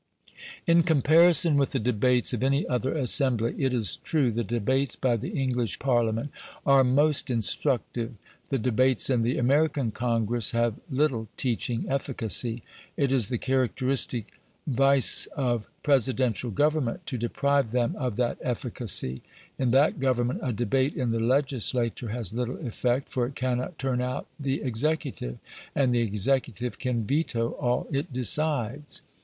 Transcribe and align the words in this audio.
In 0.65 0.81
comparison 0.81 1.57
with 1.57 1.73
the 1.73 1.79
debates 1.79 2.33
of 2.33 2.41
any 2.41 2.67
other 2.67 2.91
assembly, 2.95 3.53
it 3.59 3.71
is 3.71 3.97
true 3.97 4.31
the 4.31 4.43
debates 4.43 4.95
by 4.95 5.15
the 5.15 5.29
English 5.39 5.77
Parliament 5.77 6.31
are 6.65 6.83
most 6.83 7.29
instructive. 7.29 8.13
The 8.49 8.57
debates 8.57 9.11
in 9.11 9.21
the 9.21 9.37
American 9.37 9.91
Congress 9.91 10.49
have 10.57 10.79
little 10.89 11.27
teaching 11.37 11.85
efficacy; 11.87 12.63
it 12.97 13.11
is 13.11 13.29
the 13.29 13.37
characteristic 13.37 14.31
vice 14.65 15.27
of 15.37 15.67
Presidential 15.83 16.49
government 16.49 17.05
to 17.05 17.19
deprive 17.19 17.69
them 17.71 17.95
of 17.95 18.15
that 18.15 18.39
efficacy; 18.41 19.21
in 19.59 19.69
that 19.69 19.99
government 19.99 20.39
a 20.41 20.51
debate 20.51 20.95
in 20.95 21.11
the 21.11 21.19
legislature 21.19 22.09
has 22.09 22.33
little 22.33 22.57
effect, 22.65 23.07
for 23.09 23.27
it 23.27 23.35
cannot 23.35 23.77
turn 23.77 24.01
out 24.01 24.25
the 24.39 24.63
executive, 24.63 25.37
and 25.75 25.93
the 25.93 26.01
executive 26.01 26.79
can 26.79 27.03
veto 27.05 27.49
all 27.51 27.85
it 27.91 28.11
decides. 28.11 29.03